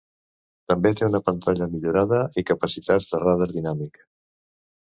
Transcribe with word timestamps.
També 0.71 0.91
té 1.01 1.05
una 1.07 1.21
pantalla 1.27 1.67
millorada 1.75 2.23
i 2.43 2.47
capacitats 2.53 3.09
de 3.13 3.23
radar 3.27 3.49
dinàmic. 3.53 4.03